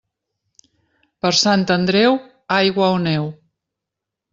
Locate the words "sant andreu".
1.41-2.19